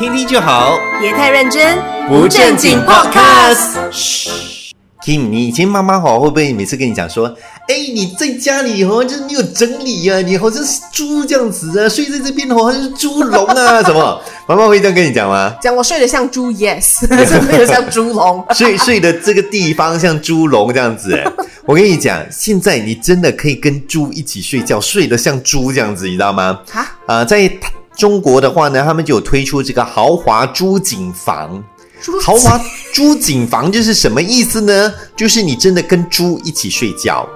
[0.00, 1.78] 听听就好，别太认真，
[2.08, 3.76] 不正经 Podcast。
[3.90, 4.30] 嘘
[5.04, 7.26] ，Kim，你以前妈妈好会不会每次跟你讲说，
[7.68, 14.22] 哎，你在家里哦，就是没有整理啊，你好像是猪这样子啊，睡在这边哦，好像是猪笼啊， 什么？
[14.48, 15.54] 妈妈会这样跟你讲吗？
[15.60, 18.42] 讲我睡得像猪，yes， 真没有像猪笼。
[18.56, 21.30] 睡睡的这个地方像猪笼这样子，哎，
[21.66, 26.58] 我跟你讲，现在你真的可以跟猪一起睡觉，睡得像猪这样子，你知道吗？
[26.72, 27.46] 啊，啊，在
[27.96, 31.62] 中国的话呢，他们就有推出这个豪华猪景房。
[32.00, 32.58] 猪豪华
[32.94, 34.94] 猪景房就是什么意思呢？
[35.14, 37.28] 就是你真的跟猪一起睡觉，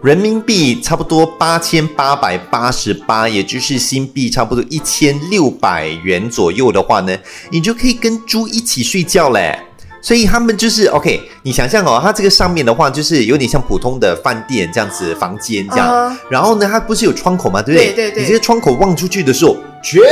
[0.00, 7.18] 人民币差不多八千八百八十八，也就是新币差不多一千六百元左右的话呢，
[7.50, 9.58] 你就可以跟猪一起睡觉嘞。
[10.02, 17.62] 所以他们就是 OK，你想象哦，它这个上面的话就是有点像普通的饭店这样子房间这样，啊然后呢，它不是有窗口吗？
[17.62, 17.92] 对不对？
[17.92, 20.02] 对对对你这个窗口望出去的时候，全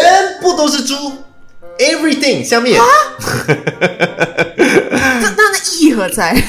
[0.40, 0.94] 部都是猪
[1.78, 2.80] ，everything 下面。
[4.56, 6.40] 那那那意义何在？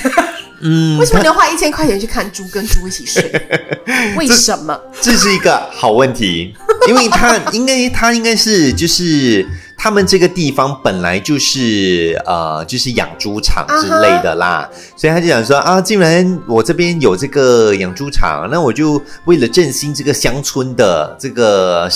[0.63, 3.23] 嗯为什么你要花一千块钱去看猪跟猪一起睡？
[4.15, 4.79] 为什么？
[5.01, 6.53] 这是一个好问题，
[6.87, 9.43] 因为它应该它应该是就是
[9.83, 21.89] 他们这个地方本来就是呃就是养猪场之类的啦所以他就想说啊，既然我这边有这个养猪场，那我就为了振兴这个乡村的这个。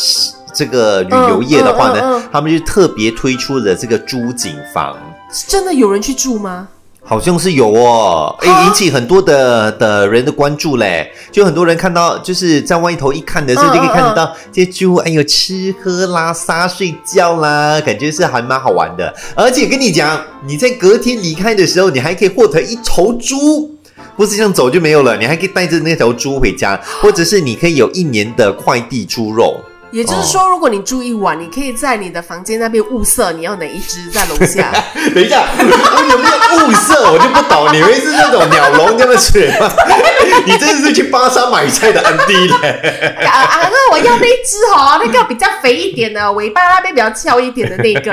[0.57, 4.95] 这个旅游业的话呢，他们就特别推出了这个猪景房，
[5.29, 6.69] 是真的有人去住吗？
[7.07, 11.11] 好像是有哦，哎，啊引起很多的的人的关注嘞。
[11.31, 19.13] 就很多人看到，就是在外头一看的时候，嗯就可以看得到这些猪，哎呦，吃喝拉撒睡觉啦，感觉是还蛮好玩的。
[19.35, 23.71] 而且跟你讲，你在隔天离开的时候，你还可以获得一头猪。
[24.17, 29.55] 不是这样走就没有了，你还可以带着那头猪回家，或者是你可以有一年的快递猪肉。
[29.95, 34.69] 也就是说，如果你住一晚，你可以在你的房间那边物色你要哪一只在楼下。
[35.15, 35.63] 等一下，我
[36.11, 39.71] 有没有物色我就不懂，你以为是那种鸟笼这样的水吗？
[40.45, 43.25] 你真的是去巴沙买菜的安迪嘞？
[43.25, 43.69] 啊啊！
[43.71, 48.11] 那我要那一只哦，那个比较肥一点的，尾巴那边比较翘一点的那个。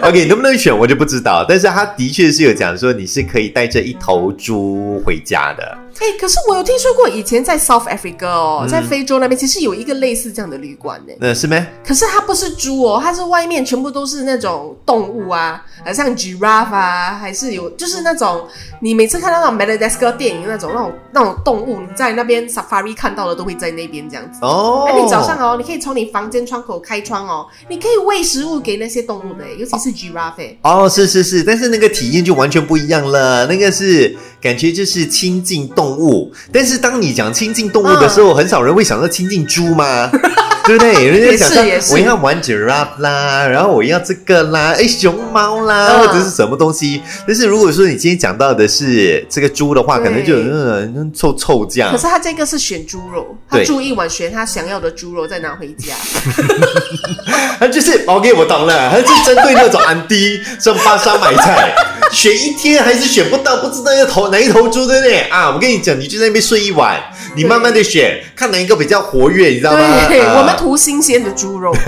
[0.08, 5.78] OK，能不能选我就不知道，但是他的确是有讲说你是可以带着一头猪回家的。
[6.00, 11.12] 哎、可是我有听说过，以前在 South Africa 哦，嗯在非洲那边其实有一个类似这样的旅馆呢。
[11.20, 11.64] 呃是咩？
[11.86, 18.46] 可是它不是猪哦，它是外面全部都是那种动物啊，呃，像 giraffe 啊，还是有就是那种
[18.80, 24.38] 你每次看到那种 Madagascar 电影那种那种那种动物，你在那边 safari 看到的都会在那边这样子。
[24.42, 30.58] 哦，哎、你早上哦，你可以从你房间窗口开窗哦，你可以喂食物给那些动物的，尤其是 giraffe 欸。
[30.62, 33.46] 哦，是是是，但是那个体验就完全不一样了。
[33.46, 40.10] 那个是感觉就是亲近动物，但是当你讲亲近动物的时候，很少人会想到亲近猪嘛，
[40.66, 41.06] 对不对？
[41.06, 47.02] 人家想也是到我要玩 giraffe 啦，然后我要这个啦，哎，熊猫啦，嗯或者是什么东西。
[47.26, 51.98] 但是如果说你今天讲到的是这个猪的话，可能就对嗯臭臭这样可。
[51.98, 55.94] 是他这个是选猪肉，他对住一晚选他想要的猪肉再拿回家。
[57.58, 61.72] 他就是 OK，我懂了，他是针对那种安迪上巴沙买菜，
[62.10, 65.50] 选一天还是选不到，不知道要投哪一头猪，对不对啊？
[65.54, 67.00] 我跟你讲，你就在那边睡一晚，
[67.36, 69.78] 你慢慢的选，看哪一个比较活跃，你知道吗？
[70.08, 71.74] 对，啊我们图新鲜的猪肉。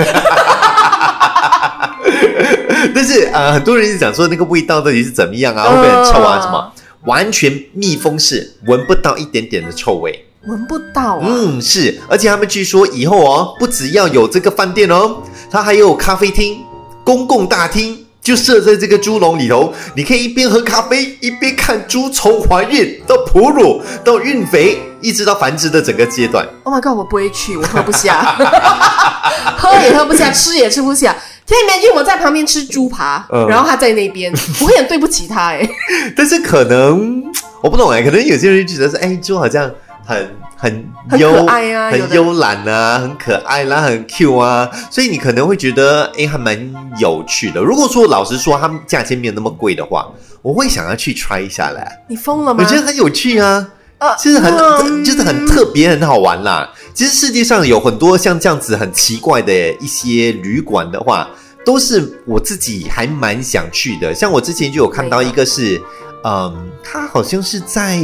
[2.94, 5.64] 但是呃，很多人就讲说那个味道到底是怎么样啊？
[5.64, 6.38] 会不会很臭啊？
[6.38, 6.72] 嗯什么？
[7.04, 10.24] 完全密封式，闻不到一点点的臭味。
[10.46, 11.26] 闻不到啊！
[11.26, 15.16] 嗯，是，而且他们据说以后哦，不只要有这个饭店哦，
[15.50, 16.64] 它还有咖啡厅、
[17.02, 26.44] 公共大厅，就设在这个猪笼里头，你可以一边喝咖啡，一边看猪从怀孕到哺乳到孕肥，一直到繁殖的整个阶段。
[26.64, 28.34] Oh my god，我不会去，我喝不下，
[29.56, 31.14] 喝也喝不下，吃也吃不下。
[31.46, 35.68] 天里面就我在旁边吃猪扒，嗯然后他在那边，我会很对不起他哎。
[36.16, 37.22] 但是可能
[37.62, 39.70] 我不懂哎，可能有些人就觉得是，哎，猪好像
[40.06, 46.56] 很很很爱啊很慵懒啊，很可爱啦，很 Q 啊，所以你可能会觉得，哎，还蛮
[47.00, 47.60] 有趣的。
[47.60, 50.08] 如果说老实说，他们价钱没有那么贵的话，
[50.42, 51.84] 我会想要去 try 一下嘞。
[52.08, 52.64] 你疯了吗？
[52.64, 56.70] 我觉得很有趣啊，呃就是很、嗯就是很特别，很好玩啦。
[56.94, 61.28] 其实世界上有很多像这样子很奇怪的一些旅馆的话，
[61.64, 64.14] 都是我自己还蛮想去的。
[64.14, 65.82] 像我之前就有看到一个是，
[66.22, 68.00] 嗯，它好像是在。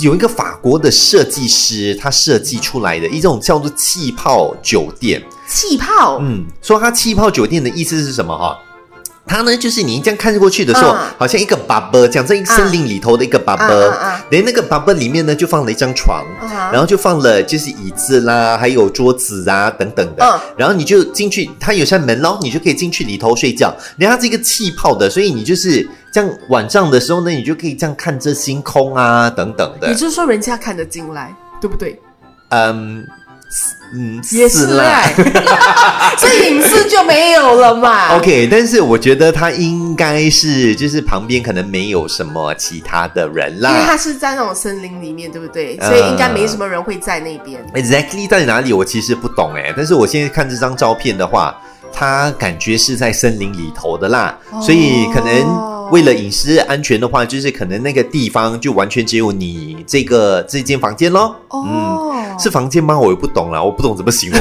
[0.00, 5.22] 有一个法国的设计师，他设计出来的一种叫做气泡酒店。
[5.46, 8.58] 气泡，嗯，说它气泡酒店的意思是什么哈？
[9.24, 10.98] 它呢，就是你这样看过去的时候，嗯。
[11.18, 16.48] 好像一个 bubble，讲在一个森林里头的一个 bubble，嗯嗯嗯连、那个 bubble 里面呢，就放了一张床，嗯。
[16.72, 20.40] 然后就放了就是椅子啦，还有桌子啊等等的，嗯。
[20.56, 23.72] 然后你就进去，它有扇门咯，你就可以进去里头睡觉。
[23.96, 31.98] 然后它是一个气泡的，所以你就是这样晚上的时候呢，你就可以这样看着星空啊等等的也，就是说人家看得进来，对不对？
[32.50, 33.06] 嗯。
[33.94, 34.84] 嗯，也是啦。
[34.84, 35.12] 哎，
[36.16, 38.16] 所以隐私就没有了嘛。
[38.16, 43.94] OK，但是我觉得他应该是就是旁边可能没有什么其他的人啦因为他。
[43.94, 45.76] 是在那种森林里面，对不对？
[45.82, 47.62] 嗯所以应该没什么人会在那边。
[47.74, 51.54] Exactly 在哪里我其实不懂哎，但是我现在看这张照片的话，
[51.92, 61.36] 他感觉是在森林里头的啦，哦所以可能为了隐私安全的话，就是可能那个地方就完全只有你这个这间房间咯。
[61.52, 62.98] 嗯，哦，是房间吗？
[62.98, 64.40] 我也不懂啦，我不懂怎么形容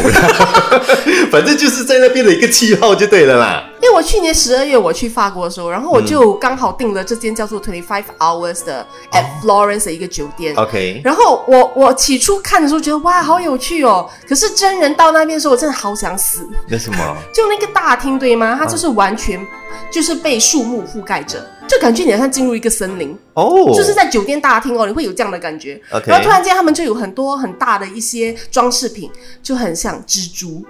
[1.30, 3.66] 反正就是在那边的一个气泡就对了啦。
[3.82, 10.56] 因为我去年十二月我去法国的时候，然后我就刚好订了这间叫做 Twenty Five Hours 的 at Florence 的一个酒店。
[10.56, 16.48] OK，然后我我起初看的时候觉得哇好有趣哦，可是真人到那边的时候，我真的好想死。
[16.68, 16.98] 那什么？
[17.34, 18.56] 就那个大厅对吗？
[18.60, 19.40] 它就是完全
[19.92, 23.18] 就是被树木覆盖着，就感觉你好像进入一个森林。
[23.34, 25.82] 哦，就是在酒店大厅哦，你会有这样的感觉。
[25.92, 29.10] OK 然后突然间他们就有很多很大的一些装饰品，
[29.42, 30.64] 就很像蜘蛛，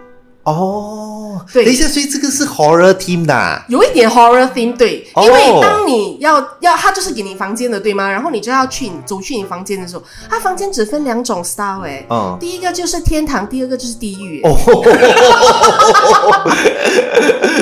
[0.43, 1.63] 哦，对。
[1.65, 5.23] 等一下，所以这个是 horror team 的啊、有一点 horror theme 对，哦。
[5.25, 8.09] 因为当你要要他就是给你房间的对吗？
[8.09, 14.55] 然后你就要去你走去你房间的时候，他房间只分两种 style 哎、嗯第一个就是天堂，第二个就是地狱、哦，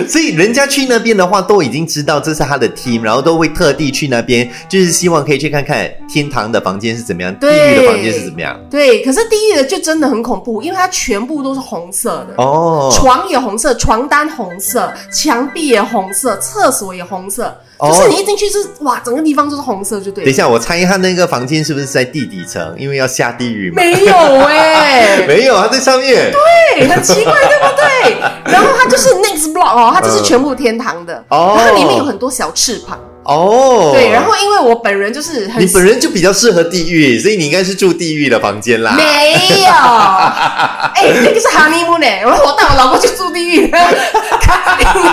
[0.07, 8.59] 所以人家去那边的话，都已经知道这是他的 team，然后都会特地去那边，就是希望可以去看看天堂的房间是怎么样，地狱的房间是怎么样。
[8.69, 12.35] 对，可是地狱的就真的很恐怖，因为它全部都是红色的。
[12.37, 20.25] 哦，床也红色，床单红色，墙壁也红色，厕所也红色，哦就是你一进去是哇，整个地方都是红色，就对。
[20.25, 22.75] 等一下，我猜一下那个房间是不是在地底层？
[22.77, 23.75] 因为要下地狱嘛。
[23.77, 26.31] 没有哎、 没有，它在上面。
[26.31, 28.19] 对，很奇怪，对不对？
[28.51, 32.99] 然后它就是 next block 哦，它就是全部天堂的，哦然后里面有很多小翅膀，
[33.29, 34.09] 哦，对。
[34.11, 38.93] 然后因为我本人就是很你本人就比较适合地狱，所以你应该是住地狱的房间啦。
[38.97, 43.71] 没有， 哎、那个是 honeymoon 我带我老公去住地狱， 你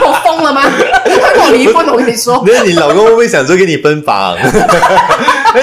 [0.04, 0.62] 我疯了吗？
[0.64, 2.42] 他跟我离婚，我跟你说。
[2.46, 4.36] 那你老公会不会想说跟你分房？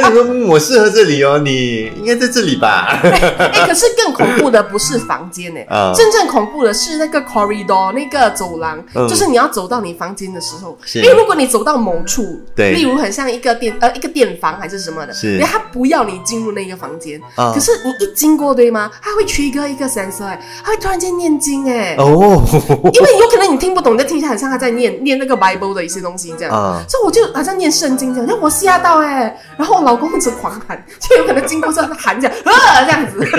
[0.02, 2.88] 那你说、嗯、我适合这里哦，你应该在这里吧？
[3.04, 5.94] 哎、可是更恐怖的不是房间哎、 啊。
[5.96, 9.08] 真正恐怖的是那个 corridor 那个走廊，嗯。
[9.08, 11.00] 就是你要走到你房间的时候，是。
[11.00, 12.74] 因为如果你走到某处，对。
[12.74, 15.34] 例如很像一个电呃一个电房还是什么的，是。
[15.34, 17.52] 因为他不要你进入那个房间，啊。
[17.54, 18.90] 可是你一经过对吗？
[19.02, 22.42] 他会 trigger 一个 sensor，哎，他会突然间念经哎、哦，
[22.94, 26.84] 因为有可能你听不懂，你在听起来很像他在念念那个 Bible 的一些东西这样，啊。
[26.90, 33.20] 所以我就好像念圣经这样，让我吓到哎、然后我老公一直狂喊， 就有可能经过之后他喊这样，啊 这样子。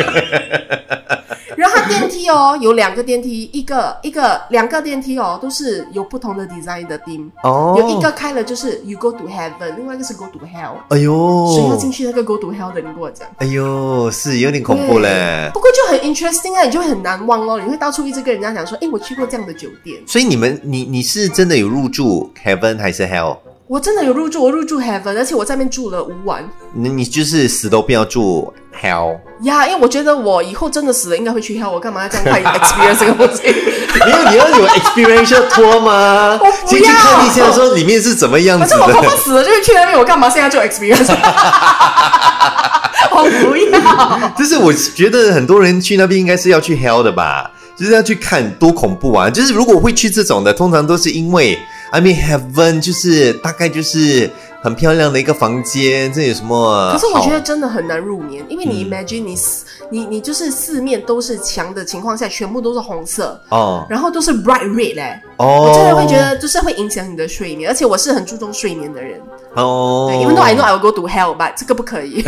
[1.57, 10.75] 然后它电梯哦，有两个电梯，一个一个两个电梯哦，都是有不同的 design 的 theme，、哦，有一个开了就是 you go to heaven，另外一个是 go to hell。
[10.89, 12.81] 哎呦谁要呦，进去那个 go to hell 的？
[12.81, 13.29] 你跟我讲。
[13.37, 15.49] 哎呦，是有点恐怖嘞。
[15.55, 19.97] 不过就很 interesting 啊，你就会很难忘哦，你会到处一直跟人家讲说，哎，我去过这样的酒店。
[20.09, 23.37] 所以你们，你你是真的有入住 heaven 还是 hell？
[23.67, 29.17] 我真的有入住，我入住 Heaven，而且我在那边住了五晚那你就是死都不要住 hell。
[29.41, 33.43] 呀因为我觉得我以后真的死了，应该会去 Hell，我干嘛要这样快 experience 这个东西？
[33.95, 36.39] 因为，你要有 experiential tour 吗？
[36.45, 39.09] 我不先去要看一下，说里面是怎么样子反正我恐的。
[39.09, 41.11] 怕死了就是去那边，我干嘛现在就 experience？
[43.13, 44.29] 我不要。
[44.37, 49.31] 就是我觉得很多人去那边应该是要去 hell 的吧，就是要去看多恐怖啊！
[49.31, 51.59] 就是如果会去这种的，通常都是因为
[51.95, 54.29] I mean heaven 就是大概就是
[54.61, 56.91] 很漂亮的一个房间，这有什么？
[56.93, 69.21] 可是我觉得真的很难入眠，因为你嗯 imagine 你四你你就是四面都是墙的情况下，全部都是红色，哦然后都是 bright red 嘞、哦，我真的会觉得就是会影响你的睡眠，而且我是很注重睡眠的人。
[69.55, 72.25] 哦，对，因为 though I know I will go to hell, but 这个不可以。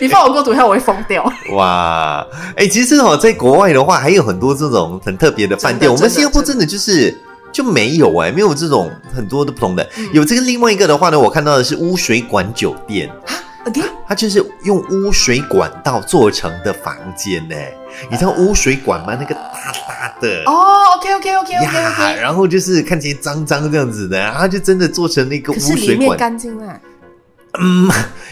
[0.00, 1.30] 你放我 go to hell，我会疯掉。
[1.52, 2.26] 哇，
[2.56, 5.92] 哎、其实哦，在国外的话，还有很多这种很特别的饭店。
[5.92, 7.14] 我们新加坡真真的就是
[7.54, 9.88] 就没有哎、没有这种很多的不同的。
[9.96, 13.08] 嗯有这个另外一个的话呢，我看到的是污水管酒店
[13.64, 17.54] ，Again，它就是用污水管道做成的房间呢。
[18.10, 19.16] 你知道污水管吗？
[19.18, 20.42] 那个大大的。
[20.46, 21.62] 哦，OK，OK，OK，OK，OK。
[21.62, 26.80] 呀，然后就是看起来脏脏这样子的，然后就真的做成那个污水管，干净啦。
[27.60, 27.88] 嗯，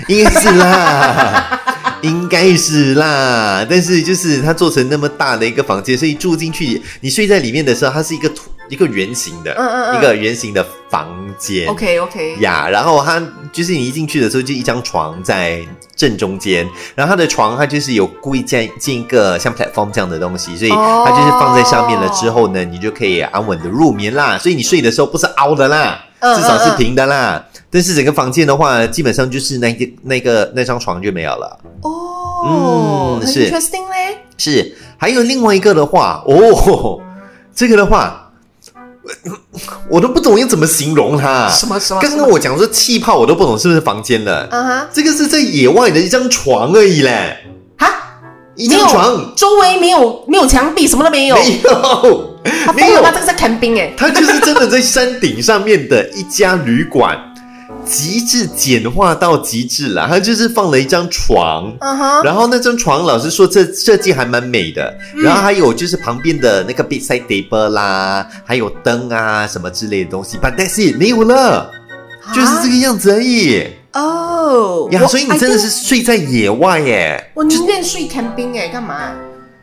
[0.09, 1.61] 应该是啦，
[2.03, 3.65] 应该是啦。
[3.71, 11.07] 但是就是它做成那么大的一个房间，所以住进去，你睡在里面的时候，它是一个土一个圆形的，嗯嗯嗯一个圆形的房
[11.39, 11.69] 间。
[11.69, 15.61] OK OK，呀然后它就是你一进去的时候，就一张床在
[15.95, 24.39] 正中间，然后它的床它就是有故意建建一个像 platform 这样的东西，所以哦它就是放在上面了之后呢，你就可以安稳的入眠啦。
[24.39, 27.45] 所以你睡的时候不是凹的啦，嗯至少是平的啦。
[27.71, 31.59] 但是整个房间的话，基本上就是那个那个那张床就没有了。
[31.83, 34.17] 哦，嗯是 interesting 嘞。
[34.39, 37.01] 是，还有另外一个的话，哦，
[37.55, 38.32] 这个的话，
[39.89, 41.49] 我都不懂要怎么形容它。
[41.51, 42.01] 什么什么？
[42.01, 44.49] 刚刚我讲说气泡，我都不懂是不是房间的。
[44.51, 47.37] 啊哈这个是在野外的一张床而已嘞，
[47.79, 47.89] 哈，
[48.55, 51.37] 一张床周围没有没有墙壁，什么都没有。
[51.37, 53.93] 没有，没有他疯了吗？，这个在 camping 哎。
[53.97, 57.19] 它就是真的在山顶上面的一家旅馆，
[57.85, 60.07] 极致简化到极致了。
[60.09, 61.73] 它就是放了一张床，
[62.25, 64.93] 然后那张床，老实说，这设计还蛮美的。
[65.15, 71.71] 嗯然后还有就是旁边的那个 bedside table 啦，还有灯啊什么之类的东西，but that's it 没有了，
[72.35, 73.67] 就是这个样子而已。
[73.93, 77.31] 哦呀，我所以你真的是睡在野外耶。
[77.35, 79.13] 我宁愿睡 camping 哎，干嘛？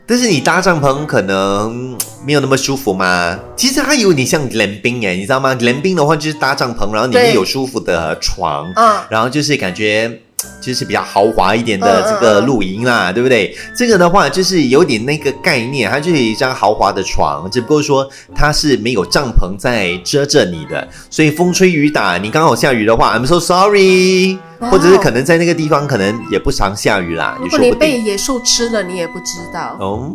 [0.10, 3.38] 但是你搭帐篷可能嗯 没有那么舒服嘛。
[3.56, 10.20] 其实它有点像 glamping 哎，你知道吗？glamping 的话就是搭帐篷，然后里面有舒服的床，嗯然后就是感觉。
[10.62, 13.58] 就是比较豪华一点的这个嗯露营啦，对不对？
[13.76, 27.72] 这个的话就是有点那个概念，它就是一张豪华的床，只不过说它是没有帐篷在遮着你的，所以风吹雨打，你刚好下雨的话，I'm so sorry，或者是可能在那个地方可能也不常下雨啦，如果你。
[27.80, 29.78] 被野兽吃了，你也不知道。
[29.80, 30.14] 哦，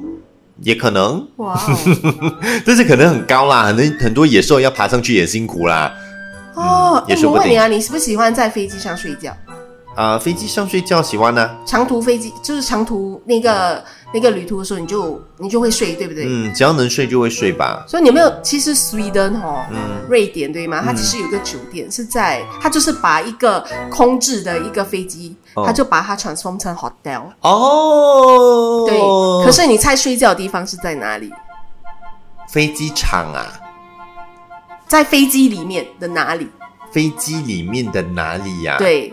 [0.61, 1.59] 也可能，哇哦，
[2.66, 5.90] 但是可能很高啦，很多很多野兽要爬上去也辛苦啦。
[6.54, 9.35] 哦，我问你啊，你喜不喜欢在飞机上睡觉？
[9.94, 13.82] 啊、飞机上睡觉喜欢呢、长途飞机就是长途那个
[14.12, 16.24] 那个旅途的时候，你就你就会睡，对不对？
[16.26, 17.84] 嗯，只要能睡就会睡吧。
[17.88, 18.32] 所以你有没有？
[18.42, 20.82] 其实 Sweden 哦，嗯瑞典对吗？
[20.84, 27.22] 它其实有个酒店是在，它就是把一个空置的一个飞机，哦它就把它 transform 成 hotel。
[27.40, 28.98] 哦，对，
[29.46, 31.32] 可是你猜睡觉的地方是在哪里？
[32.48, 33.46] 飞机场啊，
[34.86, 36.48] 在飞机里面的哪里？
[36.92, 39.12] 飞机里面的哪里呀、，对，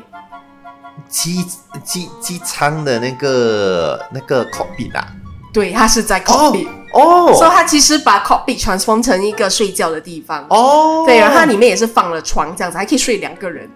[1.11, 1.45] 机
[1.85, 5.07] 机机舱的那个那个 cockpit 啊。
[5.53, 10.45] 对，它是在 cockpit，、哦所以它其实把 cockpit transform 成一个睡觉的地方。
[10.49, 13.69] 哦，对，然后它里面也是放了床，这样子还可以睡两个人。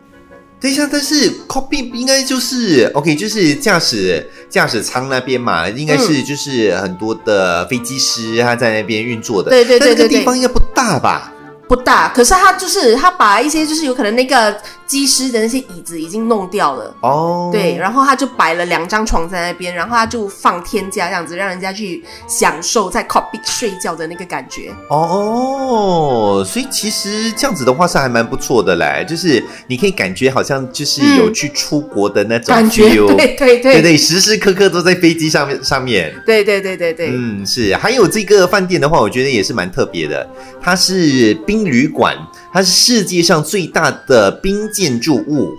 [0.58, 9.50] 等一下，但是 cockpit 应该就是 OK，就是驾驶驾驶舱那边嘛，应该是就是很多的飞机师他在那边运作的。
[9.50, 11.34] 对对对但那个对对地方应该不大吧？
[11.68, 14.56] 不大，可是他就是他把一些就是有可能那个
[14.86, 16.96] 机师的那些椅子已经弄掉了。
[17.02, 24.72] 哦，对，然后他就摆了两张床在那边，然后他就放天价这样子，让人家去享受在 cockpit 睡觉的那个感觉。
[24.90, 36.14] 哦，所以其实这样子的话是还蛮不错的嘞，就是你可以感觉好像就是有去出国的那种感觉对对对对对，时时刻刻都在飞机上面上面。
[36.26, 40.28] 对对对对对，嗯，是，还有这个饭店的话，我觉得也是蛮特别的。
[40.62, 42.18] 它是冰旅馆，
[42.52, 45.54] 它是世界上最大的冰建筑物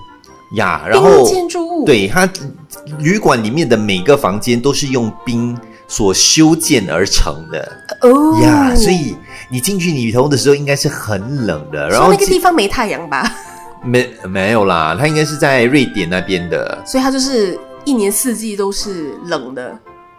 [0.56, 0.82] 呀。
[0.86, 2.28] 然后冰建筑物，，对它
[2.98, 5.56] 旅馆里面的每个房间都是用冰
[5.88, 7.72] 所修建而成的
[8.02, 9.16] 哦呀，所以
[9.48, 11.88] 你进去里头的时候应该是很冷的。
[11.88, 13.32] 然后那个地方没太阳吧，
[13.84, 16.82] 没没有啦，它应该是在瑞典那边的。
[16.84, 19.78] 所以它就是一年四季都是冷的。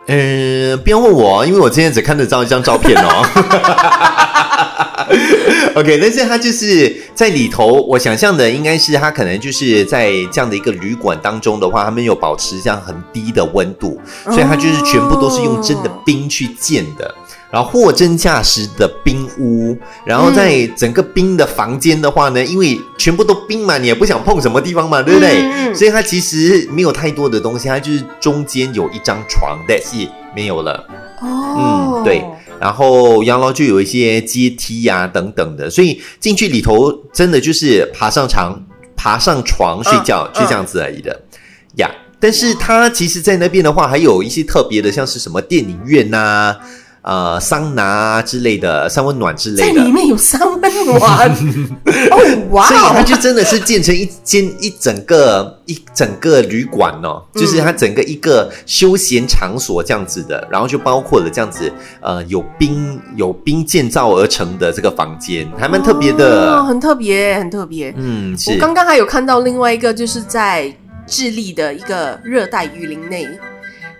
[0.09, 3.25] 嗯，不要问我，因为我今天只看得到一张照片哦。
[5.77, 17.13] OK，但是它就是在里头，我想象的应该是它可能就是在这样的一个旅馆当中的话，他们有保持这样很低的温度，所以它就是全部都是用真的冰去建的。
[17.49, 25.73] 然后货真价实的冰屋，然后在整个冰的房间的话呢，因为全部都冰嘛，你也不想碰什么地方嘛，对不对？
[25.73, 30.73] 所以它其实没有太多的东西，它就是中间有一张床，that's it，没有了。
[31.21, 32.23] 哦，嗯对
[32.59, 38.61] 然后养老就有一些阶梯呀、等等的，所以进去里头真的就是爬上床、
[38.95, 41.21] 爬上床睡觉，嗯就这样子而已的
[41.75, 41.89] 呀。
[42.19, 46.57] 但是它其实，在那边的话，还有一些特别的，像是什么电影院呐、
[47.09, 49.91] 呃，桑拿啊之类的，三温暖之类的在里。
[49.93, 51.31] 面有三温暖，
[52.11, 61.71] 哦哇所以它哦，就真的是建成一间一整个一整个旅馆哦，嗯就是它整个一个休闲场所这样子的，然后就包括了这样子
[62.01, 66.63] 呃有冰有冰建造而成的这个房间，还蛮特别哦的。
[66.65, 67.93] 很特别，很特别。
[67.95, 70.69] 嗯，我是刚刚还有看到另外一个，就是在
[71.07, 73.25] 智利的一个热带雨林内，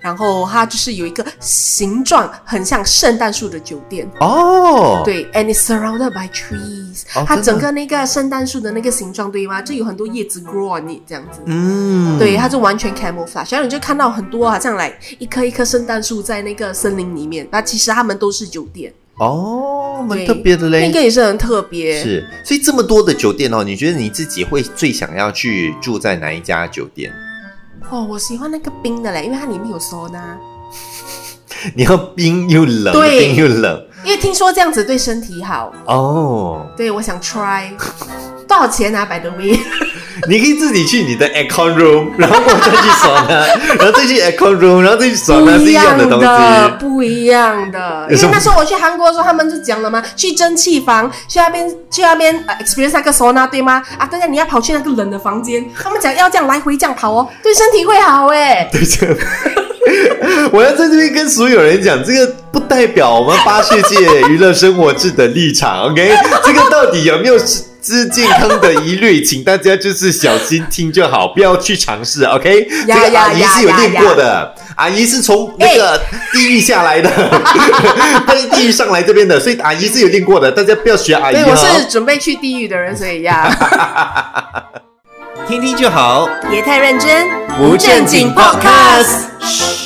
[0.02, 4.10] 然后它就是有一个形状很像圣诞树的酒店。
[4.20, 9.62] 哦，，对，and it's surrounded by trees，、哦它整个那个圣诞树的那个形状，对吗？
[9.62, 11.42] 就有很多叶子 grow on it 这样子。
[11.46, 22.02] 嗯，对，它就完全 camouflage，然后你就看到很多好像来一棵一棵圣诞树在那个森林里面，那其实它们都是酒店，哦，蛮特别的嘞，那个也是很特别。
[22.02, 27.12] 是，所以这么多的酒店哦，你觉得你自己会最想要去住在哪一家酒店？
[27.90, 30.22] 哦，我喜欢那个冰的嘞，因为它里面有 sauna，
[31.76, 33.82] 你要冰又冷，冰又冷。
[33.82, 33.87] 因
[34.18, 35.72] 为听说这样子对身体好。
[35.86, 36.66] 哦。
[36.76, 37.70] 对，我想 try，
[38.48, 39.60] 多少钱啊？By the way，
[40.28, 43.46] 你可以自己去你的 aircon room，然后再去爽呢，
[43.78, 46.28] 然后再去 aircon room，然后再去爽呢，不一是一样的东，西。
[46.80, 48.08] 不一样的。
[48.10, 53.82] 因为那时候我去韩国的时候，他们就讲了嘛，去蒸汽房，去那边去那边呃 experience 那个 sauna 对吗？
[53.98, 58.68] 啊，对呀，你要跑去那个冷的房间，他们讲要这样来回这样跑哦，对身体会好哎。
[58.74, 59.16] 对这个，
[60.52, 66.12] 我要在这边跟所有人讲，这个不代表我们八世界娱乐生活志的立场，OK？
[66.46, 67.38] 这个到底有没有
[67.82, 72.68] 之健康的疑虑，请大家就是小心听就好，不要去尝试，OK？
[72.86, 76.00] 这个阿姨是有练过的，阿姨是从那个
[76.34, 77.10] 地狱下来的，
[78.28, 83.50] 她是地狱上来这边的，所以阿姨是有练过的，大家不要学阿姨对，我是，准备去地狱的人，所以呀，
[85.48, 87.26] 听听就好，别太认真，
[87.58, 89.77] 不正经 Podcast。